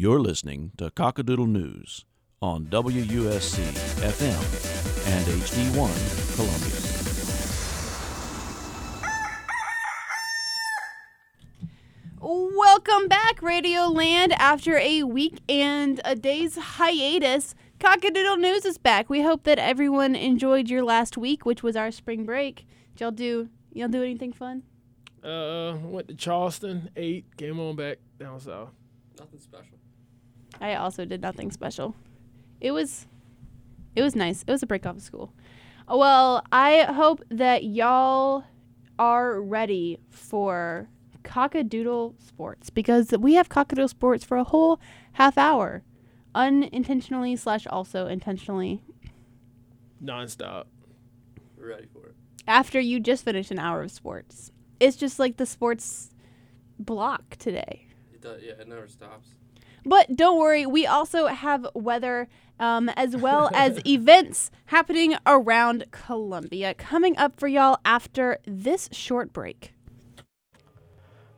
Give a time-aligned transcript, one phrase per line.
[0.00, 2.04] You're listening to Cockadoodle News
[2.40, 3.58] on WUSC
[3.98, 4.42] FM
[5.08, 5.90] and HD1
[6.36, 6.78] Columbia.
[12.56, 14.34] Welcome back, Radio Land.
[14.34, 19.10] After a week and a day's hiatus, Cockadoodle News is back.
[19.10, 22.68] We hope that everyone enjoyed your last week, which was our spring break.
[22.94, 24.62] Did y'all do y'all do anything fun?
[25.24, 28.70] Uh, went to Charleston, ate, came on back down south.
[29.18, 29.77] Nothing special.
[30.60, 31.94] I also did nothing special.
[32.60, 33.06] It was
[33.96, 34.44] it was nice.
[34.46, 35.32] It was a break off of school.
[35.88, 38.44] Well, I hope that y'all
[38.98, 40.88] are ready for
[41.24, 44.80] cockadoodle sports because we have cockadoodle sports for a whole
[45.12, 45.82] half hour
[46.34, 48.82] unintentionally slash also intentionally
[50.02, 50.64] Nonstop.
[51.56, 52.14] We're ready for it.
[52.46, 56.10] after you just finished an hour of sports it's just like the sports
[56.78, 59.30] block today It does, yeah, it never stops.
[59.88, 62.28] But don't worry, we also have weather
[62.60, 69.32] um, as well as events happening around Columbia coming up for y'all after this short
[69.32, 69.72] break.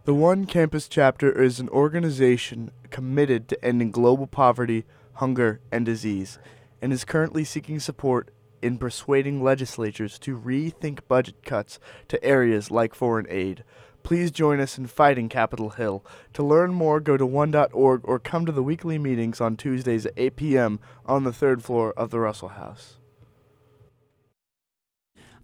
[0.03, 4.84] The One Campus chapter is an organization committed to ending global poverty,
[5.15, 6.41] hunger, and disease,
[6.83, 11.78] and is currently seeking support in persuading legislatures to rethink budget cuts
[12.09, 13.62] to areas like foreign aid.
[14.03, 16.05] Please join us in fighting Capitol Hill.
[16.34, 20.15] To learn more, go to one.org or come to the weekly meetings on Tuesdays at
[20.17, 20.81] 8 p.m.
[21.06, 22.97] on the third floor of the Russell House.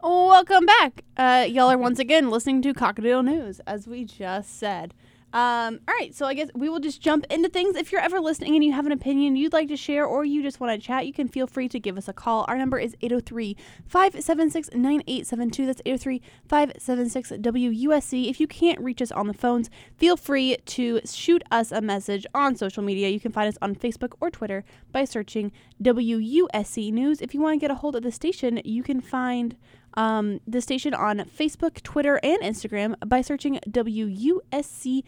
[0.02, 1.02] Welcome back.
[1.16, 4.94] Uh, y'all are once again listening to Cockadoodle News, as we just said.
[5.32, 7.76] Um, all right, so I guess we will just jump into things.
[7.76, 10.42] If you're ever listening and you have an opinion you'd like to share or you
[10.42, 12.44] just want to chat, you can feel free to give us a call.
[12.48, 15.66] Our number is 803 576 9872.
[15.66, 18.30] That's 803 576 WUSC.
[18.30, 22.24] If you can't reach us on the phones, feel free to shoot us a message
[22.32, 23.08] on social media.
[23.08, 25.52] You can find us on Facebook or Twitter by searching
[25.82, 27.20] WUSC News.
[27.20, 29.56] If you want to get a hold of the station, you can find
[29.96, 35.02] um, the station on Facebook, Twitter, and Instagram by searching WUSCFM.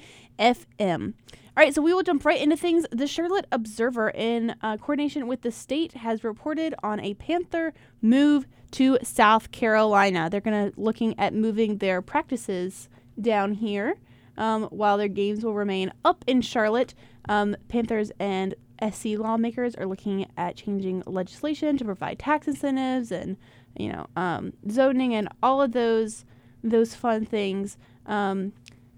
[1.59, 2.87] All right, so we will jump right into things.
[2.93, 8.47] The Charlotte Observer, in uh, coordination with the state, has reported on a Panther move
[8.73, 10.29] to South Carolina.
[10.31, 12.89] They're going to looking at moving their practices
[13.21, 13.97] down here,
[14.37, 16.95] um, while their games will remain up in Charlotte.
[17.29, 23.37] Um, Panthers and SC lawmakers are looking at changing legislation to provide tax incentives and
[23.77, 26.25] you know um, zoning and all of those
[26.63, 27.77] those fun things.
[28.07, 28.53] Um,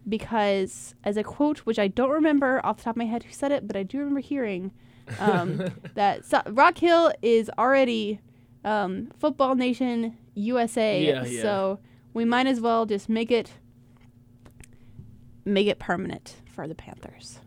[0.08, 3.32] because as a quote, which I don't remember off the top of my head who
[3.32, 4.72] said it, but I do remember hearing
[5.18, 5.62] um,
[5.94, 8.20] that so- Rock Hill is already
[8.64, 11.02] um, football nation USA.
[11.02, 11.42] Yeah, yeah.
[11.42, 11.80] So
[12.14, 13.52] we might as well just make it
[15.44, 17.40] make it permanent for the Panthers.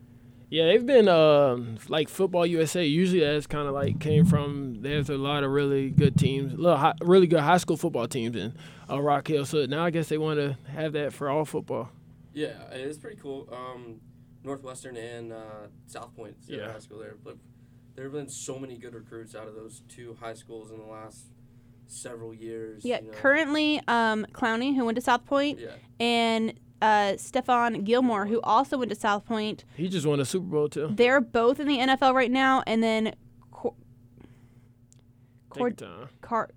[0.54, 2.86] Yeah, they've been um like Football USA.
[2.86, 4.84] Usually that's kind of like came from.
[4.84, 8.36] There's a lot of really good teams, little high, really good high school football teams
[8.36, 8.54] in
[8.88, 9.46] uh, Rock Hill.
[9.48, 11.90] So now I guess they want to have that for all football.
[12.34, 13.50] Yeah, it's pretty cool.
[13.52, 14.00] Um,
[14.44, 16.72] Northwestern and uh, South Pointe is Yeah.
[16.72, 17.16] high school there.
[17.24, 17.38] But
[17.96, 20.86] there have been so many good recruits out of those two high schools in the
[20.86, 21.26] last
[21.88, 22.86] several years.
[22.86, 23.14] Yeah, you know.
[23.14, 26.54] currently um, Clowney, who went to South Pointe, Yeah, and
[26.84, 29.64] uh, Stephon Gilmore, who also went to South Pointe.
[29.78, 30.90] He just won a Super Bowl too.
[30.92, 33.16] They're both in the NFL right now, and then
[33.52, 33.74] Cor-
[35.50, 36.10] Cord- Take your time.
[36.22, 36.50] Car.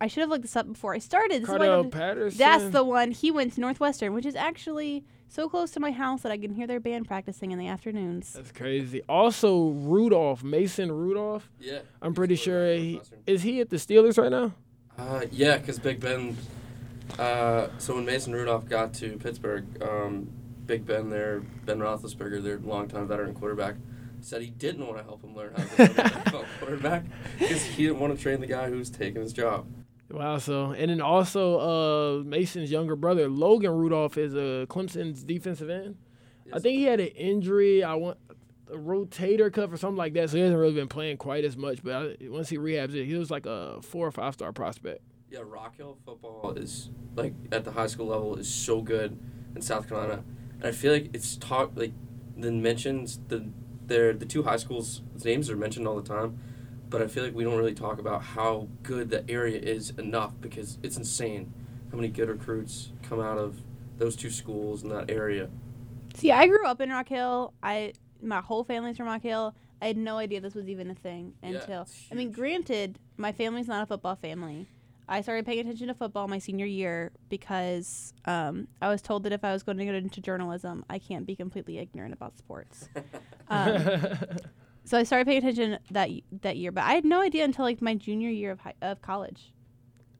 [0.00, 1.42] I should have looked this up before I started.
[1.42, 2.38] This is why Cordarrelle Patterson.
[2.38, 3.10] That's the one.
[3.12, 6.54] He went to Northwestern, which is actually so close to my house that I can
[6.54, 8.32] hear their band practicing in the afternoons.
[8.32, 9.02] That's crazy.
[9.08, 11.48] Also, Rudolph, Mason Rudolph.
[11.60, 11.80] yeah.
[12.00, 14.52] I'm pretty sure he is he at the Steelers right now.
[14.98, 16.36] Uh, yeah, because Big Ben.
[17.18, 20.30] Uh, so when Mason Rudolph got to Pittsburgh, um,
[20.66, 23.76] Big Ben, there, Ben Roethlisberger, their longtime veteran quarterback,
[24.20, 27.04] said he didn't want to help him learn how to be a quarterback
[27.38, 29.66] because he didn't want to train the guy who's taking his job.
[30.10, 30.38] Wow.
[30.38, 31.58] So and then also
[32.20, 35.96] uh, Mason's younger brother Logan Rudolph is a Clemson's defensive end.
[36.52, 37.82] I think he had an injury.
[37.82, 38.18] I want
[38.70, 40.30] a rotator cuff or something like that.
[40.30, 41.82] So he hasn't really been playing quite as much.
[41.82, 45.02] But I, once he rehabs it, he was like a four or five star prospect.
[45.32, 49.18] Yeah, Rock Hill football is like at the high school level is so good
[49.56, 50.22] in South Carolina,
[50.56, 51.94] and I feel like it's taught like
[52.36, 53.48] the mentions the
[53.86, 56.38] their the two high schools names are mentioned all the time,
[56.90, 60.34] but I feel like we don't really talk about how good the area is enough
[60.38, 61.54] because it's insane
[61.90, 63.62] how many good recruits come out of
[63.96, 65.48] those two schools in that area.
[66.12, 67.54] See, I grew up in Rock Hill.
[67.62, 69.54] I my whole family's from Rock Hill.
[69.80, 71.82] I had no idea this was even a thing until.
[71.82, 74.68] it's I mean, granted, my family's not a football family.
[75.12, 79.32] I started paying attention to football my senior year because um, I was told that
[79.32, 82.88] if I was going to get into journalism, I can't be completely ignorant about sports.
[83.48, 83.76] um,
[84.84, 86.08] so I started paying attention that
[86.40, 89.02] that year, but I had no idea until like my junior year of high, of
[89.02, 89.52] college.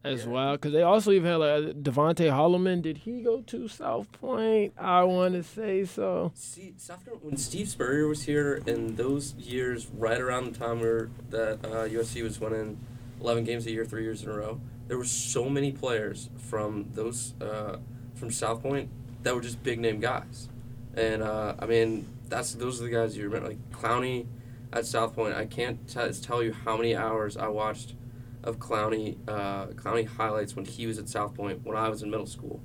[0.04, 0.52] as well.
[0.52, 2.82] Because they also even had like DeVonte Holloman.
[2.82, 4.74] Did he go to South Pointe?
[4.76, 6.32] I want to say so.
[6.34, 10.80] See, South Carolina, when Steve Spurrier was here in those years, right around the time
[10.80, 12.78] where that uh, USC was winning
[13.22, 14.60] 11 games a year, three years in a row,
[14.92, 17.78] there were so many players from those uh,
[18.14, 18.90] from South Pointe
[19.22, 20.50] that were just big name guys,
[20.94, 24.26] and uh, I mean that's those are the guys you remember like Clowney
[24.70, 25.34] at South Pointe.
[25.34, 27.94] I can't t- tell you how many hours I watched
[28.44, 32.10] of Clowney uh, Clowney highlights when he was at South Pointe when I was in
[32.10, 32.60] middle school,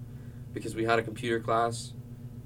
[0.53, 1.94] because we had a computer class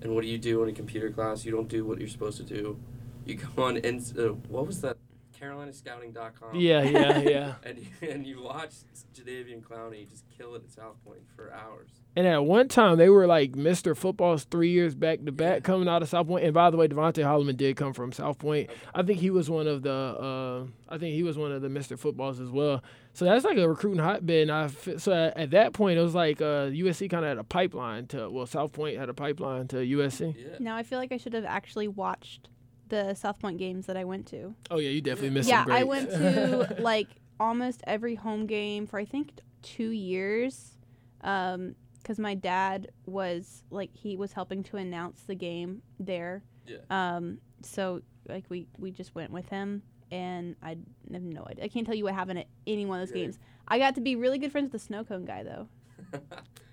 [0.03, 1.43] and what do you do in a computer class?
[1.43, 2.77] You don't do what you're supposed to do.
[3.25, 5.00] You go on and uh, what was that?
[5.41, 6.55] CarolinaScouting.com.
[6.55, 7.53] Yeah, yeah, yeah.
[7.63, 8.71] And and you watch
[9.15, 11.89] Jadeveon Clowney just kill it at South Pointe for hours.
[12.15, 13.95] And at one time, they were like Mr.
[13.95, 16.45] Football's three years back to back coming out of South Pointe.
[16.45, 18.69] And by the way, DeVonte Holloman did come from South Pointe.
[18.93, 19.91] I think he was one of the.
[19.91, 21.97] Uh, I think he was one of the Mr.
[21.97, 22.83] Footballs as well.
[23.13, 24.43] So that's like a recruiting hotbed.
[24.43, 27.29] And I f- so at, at that point, it was like uh, USC kind of
[27.29, 28.29] had a pipeline to.
[28.29, 30.35] Well, South Pointe had a pipeline to USC.
[30.37, 30.57] Yeah.
[30.59, 32.49] Now I feel like I should have actually watched
[32.91, 34.53] the South Pointe games that I went to.
[34.69, 35.49] Oh yeah, you definitely missed.
[35.49, 37.07] yeah, some I went to like
[37.39, 39.31] almost every home game for I think
[39.63, 40.77] two years,
[41.19, 46.43] because my dad was like he was helping to announce the game there.
[46.67, 46.77] Yeah.
[46.91, 50.77] Um, so like we we just went with him, and I
[51.11, 51.65] have no idea.
[51.65, 53.23] I can't tell you what happened at any one of those Yeah.
[53.23, 53.39] games.
[53.67, 55.67] I got to be really good friends with the snow cone guy though.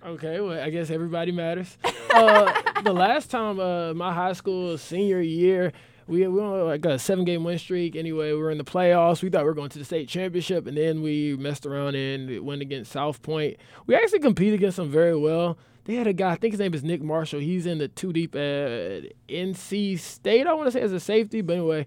[0.05, 1.77] Okay, well, I guess everybody matters.
[2.13, 5.73] uh, the last time uh, my high school senior year,
[6.09, 7.95] we, we on like a seven game win streak.
[7.95, 9.21] Anyway, we were in the playoffs.
[9.21, 12.43] We thought we were going to the state championship, and then we messed around and
[12.43, 13.57] went against South Pointe.
[13.85, 15.57] We actually competed against them very well.
[15.85, 17.39] They had a guy, I think his name is Nick Marshall.
[17.39, 21.41] He's in the two deep at NC State, I want to say, as a safety.
[21.41, 21.85] But anyway,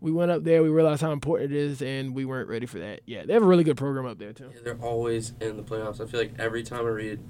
[0.00, 0.62] we went up there.
[0.62, 3.00] We realized how important it is, and we weren't ready for that.
[3.06, 4.50] Yeah, they have a really good program up there, too.
[4.52, 6.00] Yeah, they're always in the playoffs.
[6.00, 7.20] I feel like every time I read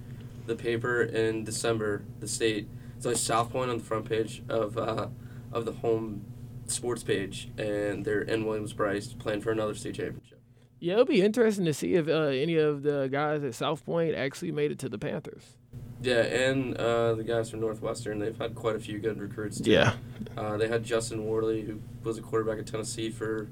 [0.47, 4.77] the paper in December, the state, it's like South Pointe on the front page of
[4.77, 5.09] uh,
[5.53, 6.25] of the home
[6.67, 10.41] sports page, and they're in Williams-Brice playing for another state championship.
[10.79, 14.15] Yeah, it'll be interesting to see if uh, any of the guys at South Pointe
[14.15, 15.57] actually made it to the Panthers.
[16.03, 19.61] Yeah, and uh, the guys from Northwestern, they've had quite a few good recruits.
[19.61, 19.73] Too.
[19.73, 19.95] Yeah.
[20.39, 23.49] Uh, they had Justin Worley, who was a quarterback at Tennessee for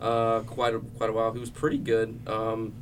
[0.00, 1.32] uh, quite a, quite a while.
[1.34, 2.18] He was pretty good.
[2.26, 2.72] Um,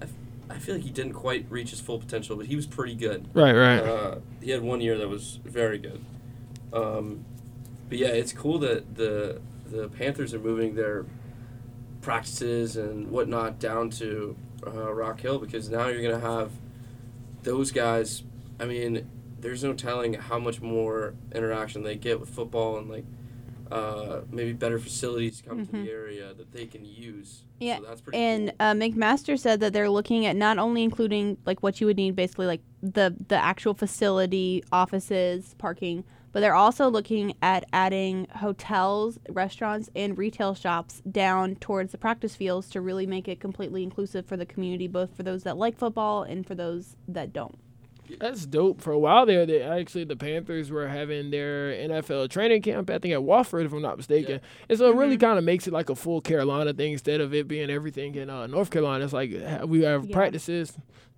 [0.00, 0.10] I, f-
[0.50, 3.28] I feel like he didn't quite reach his full potential, but he was pretty good.
[3.34, 3.80] Right, right.
[3.80, 6.04] Uh, he had one year that was very good.
[6.72, 7.24] Um,
[7.88, 9.40] but yeah, it's cool that the
[9.70, 11.04] the Panthers are moving their
[12.00, 14.36] practices and whatnot down to
[14.66, 16.52] uh, Rock Hill because now you're gonna have
[17.42, 18.22] those guys.
[18.60, 19.08] I mean,
[19.40, 23.04] there's no telling how much more interaction they get with football and like
[23.70, 25.84] uh, maybe better facilities come to Mhm.
[25.84, 27.42] the area that they can use.
[27.60, 28.56] Yeah, so that's pretty And cool.
[28.60, 32.16] uh, McMaster said that they're looking at not only including like what you would need,
[32.16, 39.18] basically like the the actual facility, offices, parking, but they're also looking at adding hotels,
[39.28, 44.26] restaurants, and retail shops down towards the practice fields to really make it completely inclusive
[44.26, 47.58] for the community, both for those that like football and for those that don't.
[48.18, 48.80] That's dope.
[48.80, 52.88] For a while there, they actually the Panthers were having their NFL training camp.
[52.88, 54.40] I think at Wofford, if I'm not mistaken.
[54.68, 57.34] And so it really kind of makes it like a full Carolina thing instead of
[57.34, 59.04] it being everything in uh, North Carolina.
[59.04, 59.30] It's like
[59.66, 60.14] we have Yeah.
[60.14, 60.72] practices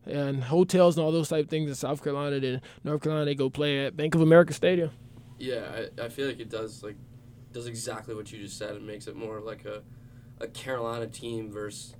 [0.06, 2.40] and hotels and all those type of things in South Carolina.
[2.40, 4.90] Then North Carolina, they go play at Bank of America Stadium.
[5.38, 6.96] Yeah, I, I feel like it does like
[7.52, 8.76] does exactly what you just said.
[8.76, 9.82] It makes it more like a
[10.40, 11.94] a Carolina team versus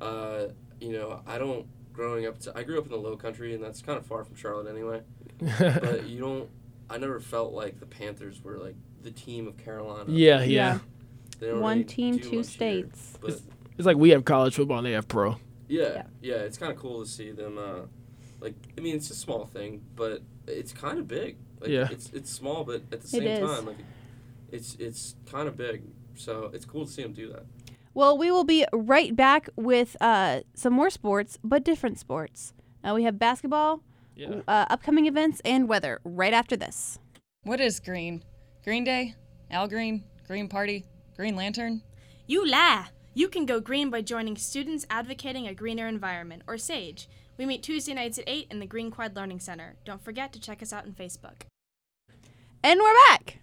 [0.00, 0.48] uh,
[0.80, 3.62] you know, I don't growing up to, I grew up in the low country and
[3.62, 5.02] that's kind of far from Charlotte anyway.
[5.58, 6.48] But you don't
[6.90, 10.04] I never felt like the Panthers were like the team of Carolina.
[10.08, 10.78] yeah, yeah,
[11.40, 11.54] Yeah.
[11.54, 13.18] One really team, two much here, states.
[13.20, 13.40] But
[13.76, 15.36] It's like we have college football and they have pro.
[15.68, 16.02] Yeah, Yeah.
[16.22, 17.58] yeah, it's kind of cool to see them.
[17.58, 17.82] Uh,
[18.40, 21.36] like, I mean, it's a small thing, but it's kind of big.
[21.60, 21.88] Like, Yeah.
[21.90, 23.76] it's it's small, but at the same time, like,
[24.52, 25.82] it's it's kind of big.
[26.16, 27.44] So it's cool to see them do that.
[27.94, 32.52] Well, we will be right back with uh, some more sports, but different sports.
[32.82, 33.82] Uh, we have basketball,
[34.16, 34.42] Yeah.
[34.48, 36.98] uh, upcoming events, and weather right after this.
[37.44, 38.22] What is green?
[38.64, 39.14] Green Day?
[39.50, 40.04] Al Green?
[40.26, 40.84] Green Party?
[41.16, 41.82] Green Lantern?
[42.26, 42.88] You lie!
[43.16, 47.08] You can go green by joining Students Advocating a Greener Environment, or SAGE.
[47.38, 49.76] We meet Tuesday nights at 8 in the Green Quad Learning Center.
[49.84, 51.42] Don't forget to check us out on Facebook.
[52.64, 53.38] And we're back.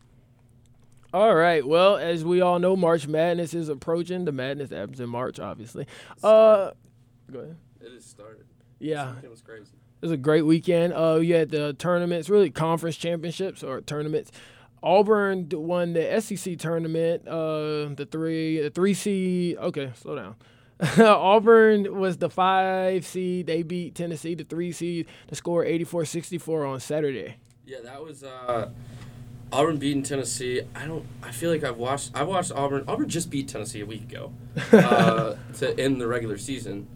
[1.13, 1.65] All right.
[1.65, 4.25] Well, as we all know, March Madness is approaching.
[4.25, 5.87] The madness happens in March, obviously.
[6.21, 6.71] Uh,
[7.31, 7.55] go ahead.
[7.79, 8.45] It has started.
[8.79, 9.71] Yeah, It was crazy.
[10.01, 10.93] It was a great weekend.
[10.93, 14.31] Uh, you had the tournaments, really conference championships or tournaments.
[14.83, 17.27] Auburn won the SEC tournament.
[17.27, 19.57] Uh, the three, the three seed.
[19.57, 20.35] Okay, slow down.
[20.99, 23.45] Auburn was the five seed.
[23.45, 25.07] They beat Tennessee, the three seed.
[25.27, 27.35] to score 84-64 on Saturday.
[27.65, 28.69] Yeah, that was uh,
[29.53, 30.61] Auburn beating Tennessee.
[30.75, 31.05] I don't.
[31.21, 32.11] I feel like I've watched.
[32.15, 32.83] I watched Auburn.
[32.87, 34.33] Auburn just beat Tennessee a week ago
[34.73, 36.87] uh, to end the regular season,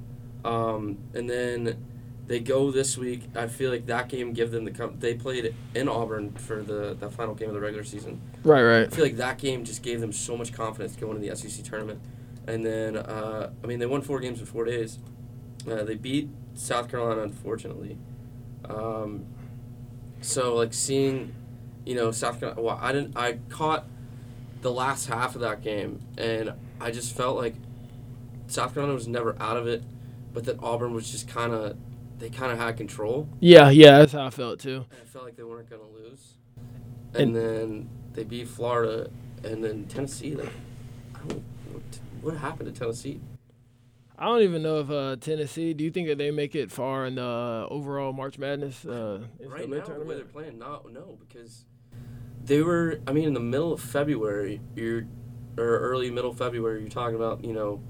[0.43, 1.85] um, and then
[2.27, 3.23] they go this week.
[3.35, 4.71] I feel like that game give them the.
[4.71, 8.21] Com- they played in Auburn for the the final game of the regular season.
[8.43, 8.87] Right, right.
[8.87, 11.63] I feel like that game just gave them so much confidence going into the SEC
[11.63, 12.01] tournament.
[12.47, 14.99] And then, uh, I mean, they won four games in four days.
[15.69, 17.97] Uh, they beat South Carolina, unfortunately.
[18.65, 19.25] Um,
[20.21, 21.33] so, like, seeing,
[21.85, 23.85] you know, South Carolina, well, I didn't, I caught
[24.61, 27.55] the last half of that game, and I just felt like
[28.47, 29.83] South Carolina was never out of it,
[30.33, 31.77] but that Auburn was just kind of,
[32.19, 33.27] they kind of had control.
[33.39, 34.85] Yeah, yeah, that's how I felt too.
[34.91, 36.33] And I felt like they weren't going to lose.
[37.13, 39.09] And, And- then they beat Florida,
[39.43, 40.35] and then Tennessee.
[40.35, 40.51] Like,
[41.15, 41.43] I don't.
[41.71, 41.83] What,
[42.21, 43.19] what happened to Tennessee?
[44.17, 45.73] I don't even know if uh, Tennessee.
[45.73, 48.85] Do you think that they make it far in the uh, overall March Madness?
[48.85, 51.65] Uh, right now, the way they're playing, not no, because
[52.43, 53.01] they were.
[53.07, 55.05] I mean, in the middle of February, you're
[55.57, 57.81] or early middle February, you're talking about you know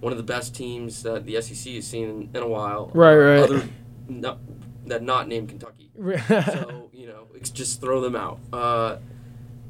[0.00, 2.90] one of the best teams that the SEC has seen in, in a while.
[2.94, 3.38] Right, right.
[3.38, 3.68] Other
[4.08, 4.38] not,
[4.86, 5.90] that not named Kentucky.
[6.28, 8.40] so you know, it's just throw them out.
[8.52, 8.96] Uh,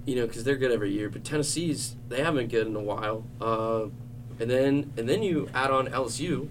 [0.06, 1.08] you know, because they're good every year.
[1.08, 3.24] But Tennessee's they haven't been good in a while.
[3.40, 3.86] Uh,
[4.40, 6.48] and then and then you add on LSU,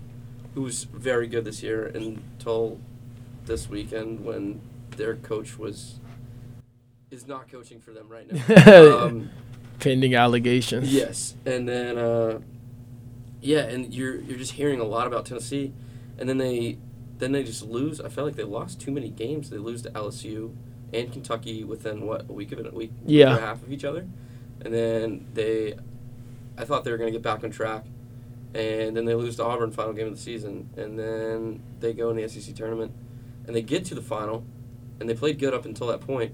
[0.56, 2.80] who's very good this year until
[3.46, 4.62] this weekend when
[4.96, 6.00] their coach was
[7.12, 9.04] is not coaching for them right now.
[9.06, 9.30] um,
[9.80, 10.94] Pending allegations.
[10.94, 12.40] Yes, and then uh,
[13.42, 15.74] yeah, and you're you're just hearing a lot about Tennessee,
[16.18, 16.78] and then they
[17.20, 18.00] then they just lose.
[18.02, 19.50] I felt like they lost too many games.
[19.50, 20.54] They lose to LSU
[20.94, 23.30] and Kentucky within what a week of it, a week, Yeah.
[23.30, 24.08] and a half of each other,
[24.62, 25.76] and then they,
[26.58, 27.86] I thought they were gonna get back on track,
[28.56, 32.10] and then they lose to Auburn final game of the season, and then they go
[32.10, 32.92] in the SEC tournament,
[33.46, 34.44] and they get to the final,
[35.00, 36.34] and they played good up until that point,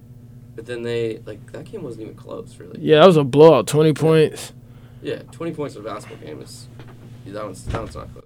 [0.55, 2.79] but then they like that game wasn't even close really.
[2.79, 3.67] Yeah, that was a blowout.
[3.67, 4.53] Twenty points.
[5.01, 6.67] Yeah, 20 points in a basketball game is
[7.33, 8.25] that one's that one's not close.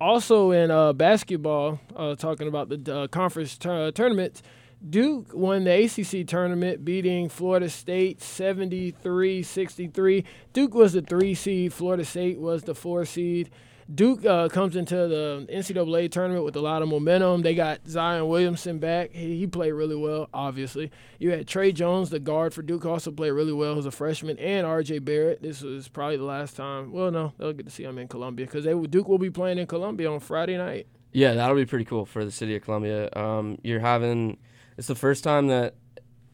[0.00, 4.42] Also in uh, basketball, uh, talking about the uh, conference tur- tournament,
[4.88, 10.24] Duke won the ACC tournament, beating Florida State 73-63.
[10.52, 11.72] Duke was the three seed.
[11.72, 13.50] Florida State was the four seed.
[13.92, 17.40] Duke uh, comes into the NCAA tournament with a lot of momentum.
[17.40, 19.12] They got Zion Williamson back.
[19.12, 20.90] He, he played really well, obviously.
[21.18, 24.38] You had Tre Jones, the guard for Duke, also played really well as a freshman,
[24.38, 24.98] and R.J.
[24.98, 25.40] Barrett.
[25.40, 26.92] This was probably the last time.
[26.92, 29.66] Well, no, they'll get to see him in Columbia because Duke will be playing in
[29.66, 30.86] Columbia on Friday night.
[31.12, 33.08] Yeah, that'll be pretty cool for the city of Columbia.
[33.14, 34.36] Um, you're having
[34.76, 35.74] it's the first time that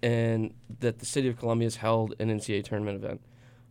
[0.02, 3.20] and that the city of Columbia has held an NCAA tournament event.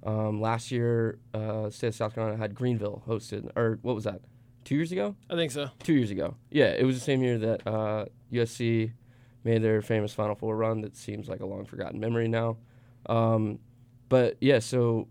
[0.06, 4.22] Um, last year, uh, state of South Carolina had Greenville hosted, or what was that?
[4.66, 5.16] Two years ago?
[5.30, 5.70] I think so.
[5.80, 6.36] Two years ago.
[6.50, 8.92] Yeah, it was the same year that uh, USC
[9.44, 10.82] made their famous Final Four run.
[10.82, 12.58] That seems like a long forgotten memory now.
[13.08, 13.60] Um,
[14.10, 15.08] but yeah, so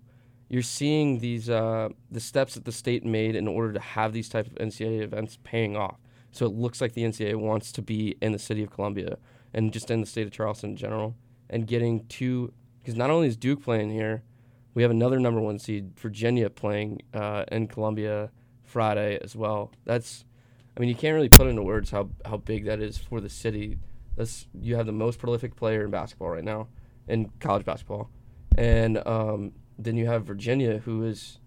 [0.49, 4.29] you're seeing these uh, the steps that the state made in order to have these
[4.29, 5.97] type of NCAA events paying off.
[6.31, 9.19] So it looks like the NCAA wants to be in the city of Columbia
[9.53, 11.15] and just in the state of Charleston in general,
[11.51, 14.23] and getting two because not only is Duke playing here,
[14.75, 18.31] we have another number one seed Virginia playing uh, in Columbia
[18.65, 19.73] Friday as well.
[19.85, 20.25] That's
[20.77, 23.29] I mean, you can't really put into words how, how big that is for the
[23.29, 23.79] city.
[24.17, 26.69] That's you have the most prolific player in basketball right now,
[27.09, 28.11] in college basketball,
[28.57, 31.39] and um, then you have Virginia, who is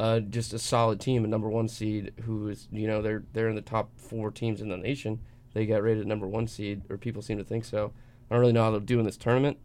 [0.00, 3.48] uh, just a solid team, a number one seed, who is you know they're they're
[3.48, 5.20] in the top four teams in the nation.
[5.54, 7.92] They got rated number one seed, or people seem to think so.
[8.30, 9.58] I don't really know how they'll do in this tournament,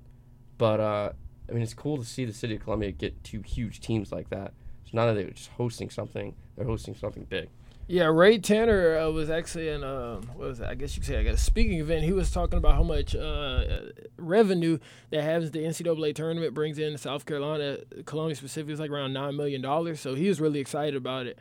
[0.58, 1.12] but uh,
[1.50, 4.30] I mean it's cool to see the city of Columbia get two huge teams like
[4.30, 4.54] that.
[4.86, 7.50] So now that they're just hosting something, they're hosting something big.
[7.86, 10.62] Yeah, Ray Tanner uh, was actually in uh, what was?
[10.62, 12.06] I guess you could say I got a speaking event.
[12.06, 13.82] He was talking about how much uh,
[14.18, 14.78] revenue
[15.10, 19.36] that has the NCAA tournament brings in South Carolina, Columbia specifically, is like around nine
[19.36, 20.00] million dollars.
[20.00, 21.38] So he was really excited about it.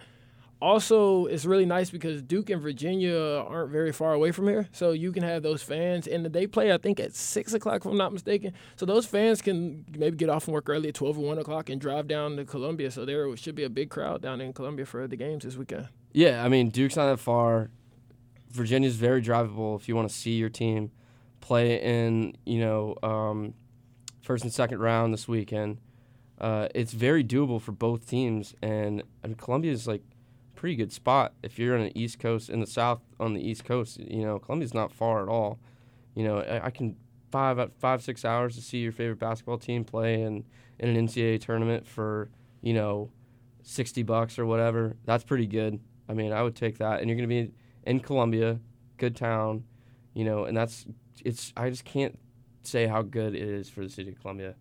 [0.62, 4.92] Also, it's really nice because Duke and Virginia aren't very far away from here, so
[4.92, 7.96] you can have those fans, and they play I think at six o'clock if I'm
[7.96, 8.52] not mistaken.
[8.76, 11.68] So those fans can maybe get off from work early at twelve or one o'clock
[11.68, 12.92] and drive down to Columbia.
[12.92, 15.88] So there should be a big crowd down in Columbia for the games this weekend.
[16.12, 17.70] Yeah, I mean Duke's not that far.
[18.52, 20.92] Virginia's very drivable if you want to see your team
[21.40, 23.54] play in, you know, um,
[24.20, 25.78] first and second round this weekend.
[26.40, 30.02] Uh, it's very doable for both teams, and I mean Columbia is like
[30.62, 33.64] pretty good spot if you're on the East Coast in the South on the East
[33.64, 33.98] Coast.
[33.98, 35.58] You know, Columbia's not far at all.
[36.14, 36.94] You know, I, I can
[37.32, 40.44] five five six hours to see your favorite basketball team play in
[40.78, 43.10] in an NCAA tournament for you know
[43.64, 44.94] sixty bucks or whatever.
[45.04, 45.80] That's pretty good.
[46.08, 47.50] I mean, I would take that, and you're gonna be
[47.82, 48.60] in Columbia,
[48.98, 49.64] good town,
[50.14, 50.86] you know, and that's
[51.24, 51.52] it's.
[51.56, 52.16] I just can't
[52.62, 54.54] say how good it is for the city of Columbia.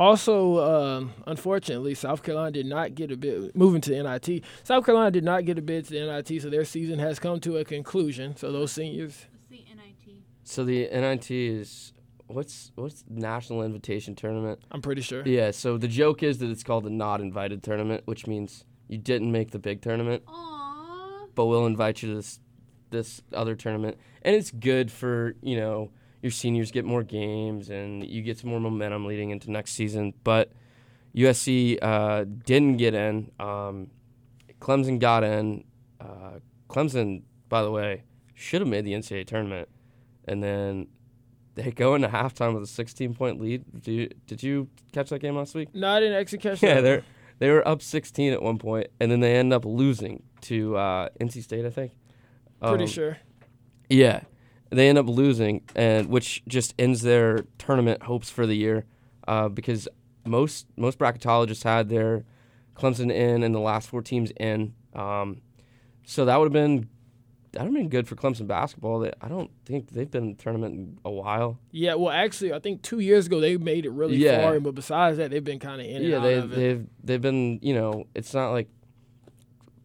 [0.00, 3.54] Also, uh, unfortunately, South Carolina did not get a bid.
[3.54, 6.48] Moving to the NIT, South Carolina did not get a bid to the NIT, so
[6.48, 8.34] their season has come to a conclusion.
[8.34, 9.26] So those seniors.
[9.50, 10.22] the NIT?
[10.42, 11.92] So the NIT is
[12.28, 14.60] what's what's National Invitation Tournament?
[14.72, 15.22] I'm pretty sure.
[15.26, 15.50] Yeah.
[15.50, 19.30] So the joke is that it's called the Not Invited Tournament, which means you didn't
[19.30, 21.28] make the big tournament, Aww.
[21.34, 22.40] but we'll invite you to this
[22.88, 25.90] this other tournament, and it's good for you know
[26.22, 30.12] your seniors get more games and you get some more momentum leading into next season.
[30.24, 30.52] But
[31.14, 33.30] USC uh, didn't get in.
[33.40, 33.88] Um,
[34.60, 35.64] Clemson got in.
[36.00, 39.68] Uh, Clemson, by the way, should have made the NCAA tournament,
[40.26, 40.86] and then
[41.56, 43.64] they go into halftime with a 16 point lead.
[43.82, 45.74] Did you, did you catch that game last week?
[45.74, 46.80] No, I didn't actually catch Yeah, that.
[46.82, 47.02] they're
[47.38, 51.08] they were up 16 at one point, and then they end up losing to uh,
[51.20, 51.92] NC State, I think.
[52.60, 53.16] pretty Um, sure.
[53.88, 54.20] Yeah,
[54.70, 58.84] they end up losing, and which just ends their tournament hopes for the year,
[59.28, 59.88] uh, because
[60.24, 62.24] most most bracketologists had their
[62.76, 64.74] Clemson in and the last four teams in.
[64.94, 65.42] Um,
[66.04, 66.88] so that would have been
[67.52, 69.00] that would have been good for Clemson basketball.
[69.00, 71.58] They, I don't think they've been in the tournament in a while.
[71.72, 74.40] Yeah, well, actually, I think two years ago they made it really Yeah.
[74.40, 76.56] far, but besides that, they've been kind of in and yeah, out they of it.
[76.56, 78.68] they've they've been you know it's not like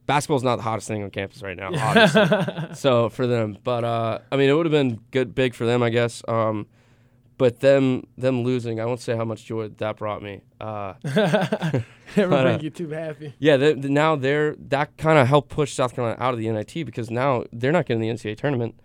[0.06, 1.72] basketball's not the hottest thing on campus right now.
[1.74, 2.68] Obviously.
[2.76, 5.82] so for them, but uh, I mean, it would have been good, big for them,
[5.84, 6.24] I guess.
[6.28, 6.68] Um,
[7.38, 10.42] but them them losing, I won't say how much joy that brought me.
[10.62, 10.94] Uh,
[12.16, 13.34] Never but, uh, make you too happy.
[13.40, 16.50] yeah, they, they- now they're that kind of helped push South Carolina out of the
[16.50, 18.76] NIT because now they're not getting the NCAA tournament.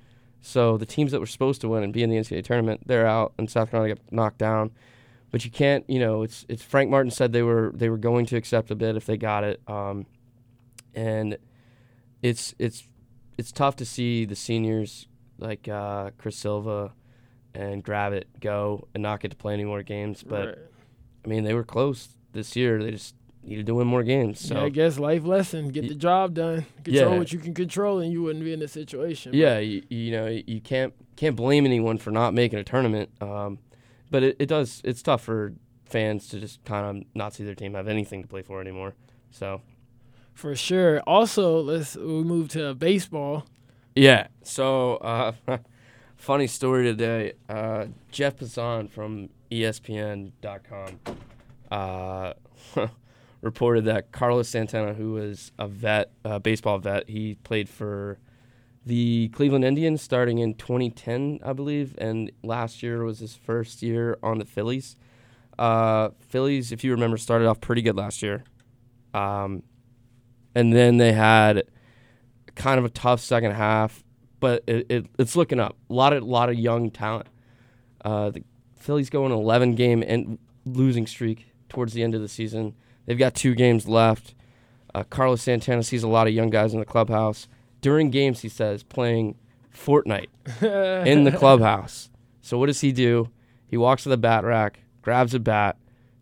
[0.42, 3.06] So the teams that were supposed to win and be in the NCAA tournament, they're
[3.06, 4.70] out, and South Carolina got knocked down.
[5.30, 8.26] But you can't, you know, it's it's Frank Martin said they were they were going
[8.26, 10.06] to accept a bid if they got it, um,
[10.94, 11.36] and
[12.22, 12.84] it's it's
[13.38, 15.06] it's tough to see the seniors
[15.38, 16.92] like uh, Chris Silva
[17.54, 20.22] and Gravett go and not get to play any more games.
[20.22, 20.58] But Right.
[21.24, 22.82] I mean, they were close this year.
[22.82, 24.40] They just needed to win more games.
[24.40, 27.18] So yeah, I guess life lesson: get the job done, control Yeah.
[27.18, 29.32] what you can control, and you wouldn't be in this situation.
[29.34, 33.10] Yeah, you, you know, you can't can't blame anyone for not making a tournament.
[33.20, 33.58] Um,
[34.10, 37.54] but it, it does it's tough for fans to just kind of not see their
[37.54, 38.94] team have anything to play for anymore.
[39.30, 39.60] So
[40.34, 41.00] for sure.
[41.06, 43.46] Also, let's we move to baseball.
[43.94, 44.28] yeah.
[44.42, 45.32] So uh,
[46.16, 47.34] funny story today.
[47.48, 51.00] Uh, Jeff Passan from ESPN.com
[51.70, 52.32] uh,
[53.40, 58.18] reported that Carlos Santana, who was a vet, a baseball vet, he played for
[58.86, 64.18] the Cleveland Indians starting in 2010, I believe, and last year was his first year
[64.22, 64.96] on the Phillies.
[65.58, 68.42] Uh, Phillies, if you remember, started off pretty good last year,
[69.12, 69.62] um,
[70.54, 71.64] and then they had
[72.54, 74.04] kind of a tough second half,
[74.38, 75.76] but it, it, it's looking up.
[75.88, 77.26] A lot of lot of young talent.
[78.04, 78.44] Uh, the
[78.76, 82.74] Phillies go an 11 game and losing streak towards the end of the season.
[83.06, 84.34] They've got two games left.
[84.94, 87.46] Uh, Carlos Santana sees a lot of young guys in the clubhouse
[87.80, 88.40] during games.
[88.40, 89.36] He says playing
[89.74, 90.28] Fortnite
[91.06, 92.10] in the clubhouse.
[92.40, 93.28] So what does he do?
[93.66, 95.76] He walks to the bat rack, grabs a bat,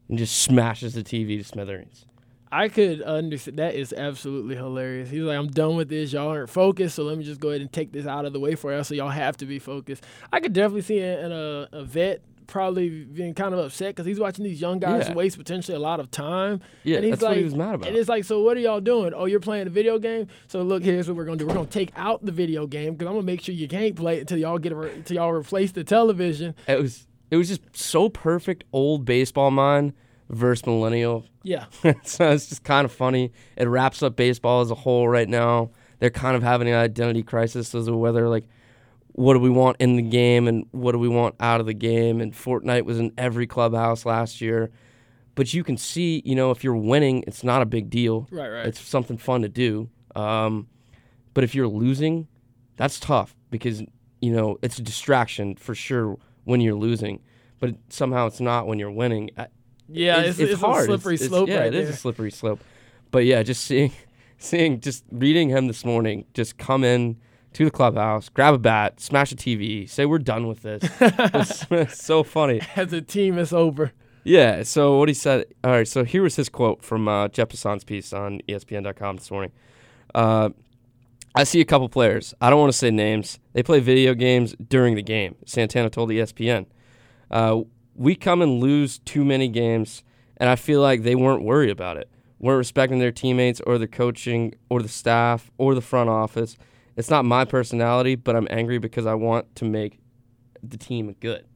[0.09, 2.07] and just smashes the TV to smithereens.
[2.51, 3.59] I could understand.
[3.59, 5.11] That is absolutely hilarious.
[5.11, 6.13] He's like, I'm done with this.
[6.13, 8.41] Y'all aren't focused, so let me just go ahead and take this out of the
[8.41, 8.85] way for y'all.
[8.85, 10.05] So y'all have to be focused.
[10.33, 14.07] I could definitely see in a, uh, a vet probably being kind of upset because
[14.07, 15.13] he's watching these young guys Yeah.
[15.15, 16.63] waste potentially a lot of time.
[16.83, 17.89] Yeah, and he's that's like, what he was mad about.
[17.89, 19.13] And it's like, so what are y'all doing?
[19.15, 20.29] Oh, you're playing a video game.
[20.47, 21.47] So look, here's what we're gonna do.
[21.47, 24.17] We're gonna take out the video game because I'm gonna make sure you can't play
[24.17, 26.55] it until y'all get re- until y'all replace the television.
[26.67, 29.93] It was it was just so perfect old baseball mind
[30.31, 31.65] versus millennial Yeah,
[32.05, 33.33] so it's just kind of funny.
[33.57, 35.71] It wraps up baseball as a whole right now.
[35.99, 38.49] They're kind of having an identity crisis as to whether like
[39.13, 41.75] what do we want in the game and what do we want out of the
[41.75, 42.21] game.
[42.21, 44.71] And Fortnite was in every clubhouse last year.
[45.35, 48.29] But you can see, you know, if you're winning, it's not a big deal.
[48.31, 48.67] right, right.
[48.67, 49.89] It's something fun to do.
[50.15, 50.69] Um,
[51.35, 52.29] but if you're losing,
[52.77, 53.83] that's tough because
[54.21, 57.21] you know it's a distraction for sure when you're losing.
[57.61, 59.31] But somehow it's not when you're winning.
[59.89, 60.83] Yeah, it's, it's, hard.
[60.83, 62.61] a slippery It's- it's- slope yeah, right it is a slippery slope.
[63.11, 63.93] But yeah, just seeing,
[64.39, 67.17] seeing, just reading him this morning, just come in
[67.55, 70.83] to the clubhouse, grab a bat, smash a TV, say we're done with this.
[71.01, 72.61] it's, it's so funny.
[72.77, 73.93] As a team, it's over.
[74.25, 74.63] Yeah.
[74.63, 75.47] So what he said.
[75.65, 75.89] All right.
[75.89, 79.53] So here was his quote from uh, Jeff Passan's piece on ESPN.com this morning.
[80.15, 80.51] Uh,
[81.35, 82.35] I see a couple players.
[82.41, 83.39] I don't want to say names.
[83.55, 85.37] They play video games during the game.
[85.47, 86.67] Santana told ESPN.
[87.31, 87.63] Uh,
[87.99, 90.05] we come and lose too many games,
[90.37, 92.09] and I feel like they weren't worried about it.
[92.39, 96.57] weren't respecting their teammates or the coaching or the staff or the front office.
[96.97, 99.99] It's not my personality, but I'm angry because I want to make
[100.63, 101.48] the team good.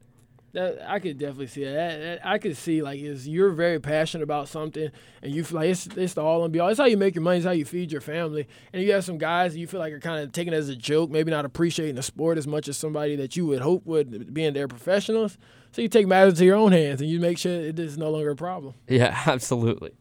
[0.53, 1.97] That, I could definitely see that.
[1.99, 4.89] That- I could see like is you're very passionate about something
[5.23, 6.69] and you feel like it's it's the all and be all.
[6.69, 7.37] It's how you make your money.
[7.37, 8.47] It's how you feed your family.
[8.71, 10.75] And you have some guys you feel like are kind of taking it as a
[10.75, 14.33] joke, maybe not appreciating the sport as much as somebody that you would hope would
[14.33, 15.37] being their professionals.
[15.71, 18.11] So you take matters into your own hands and you make sure it is no
[18.11, 18.75] longer a problem.
[18.87, 19.91] Yeah, absolutely.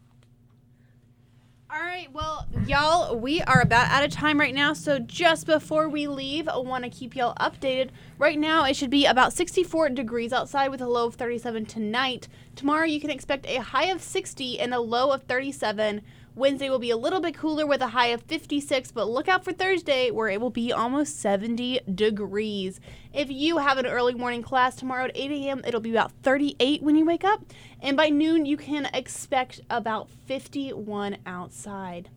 [1.75, 4.75] All right, well, y'all, we are about out of time right now.
[4.75, 7.89] So just before we leave, I want to keep y'all updated.
[8.19, 12.29] Right now, it should be about 64 degrees outside with a low of 37 tonight.
[12.57, 16.03] Tomorrow, you can expect a high of 60 and a low of 37.
[16.35, 19.45] Wednesday will be a little bit cooler with a high of 56, but look out
[19.45, 22.81] for Thursday where it will be almost 70 degrees.
[23.13, 26.83] If you have an early morning class tomorrow at 8 a.m., it'll be about 38
[26.83, 27.45] when you wake up,
[27.83, 32.09] and by noon, you can expect about 51 outside.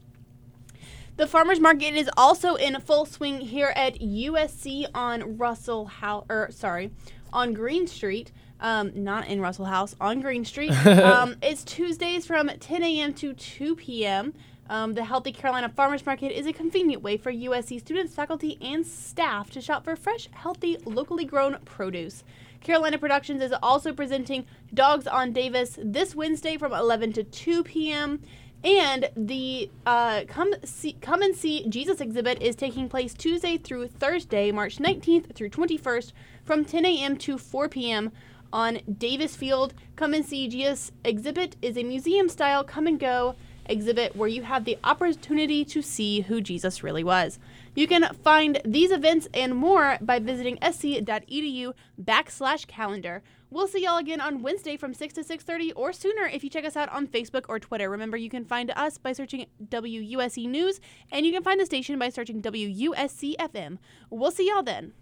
[1.18, 6.44] The farmers market is also in full swing here at USC on Russell How or
[6.44, 6.92] er, sorry,
[7.34, 8.32] on Green Street.
[8.60, 10.72] Um, not in Russell House, on Green Street.
[10.88, 13.14] um, it's Tuesdays from 10 a.m.
[13.16, 14.34] to 2 p.m.
[14.70, 18.86] Um, the Healthy Carolina Farmers Market is a convenient way for USC students, faculty, and
[18.86, 22.24] staff to shop for fresh, healthy, locally grown produce.
[22.62, 28.22] Carolina Productions is also presenting Dogs on Davis this Wednesday from 11 to 2 p.m.
[28.64, 33.90] And the uh, come see, come and see Jesus exhibit is taking place Tuesday through
[33.90, 36.12] Thursday, March 19th through 21st,
[36.44, 37.18] from 10 a.m.
[37.18, 38.12] to 4 p.m.
[38.56, 39.74] on Davis Field.
[39.98, 44.64] Come and see Jesus exhibit is a museum-style come and go exhibit where you have
[44.64, 47.38] the opportunity to see who Jesus really was.
[47.76, 53.22] You can find these events and more by visiting sc.edu backslash calendar.
[53.50, 56.64] We'll see y'all again on Wednesday from 6 to 6.30 or sooner if you check
[56.64, 57.90] us out on Facebook or Twitter.
[57.90, 60.80] Remember, you can find us by searching WUSC News,
[61.12, 63.80] and you can find the station by searching WUSC FM.
[64.10, 64.94] We'll see y'all then.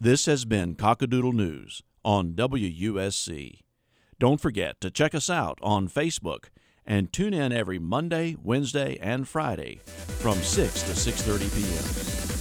[0.00, 3.62] This has been Cockadoodle News on WUSC.
[4.20, 6.44] Don't forget to check us out on Facebook
[6.86, 9.80] and tune in every Monday, Wednesday, and Friday
[10.20, 12.35] from 6 to 6:30 p.m.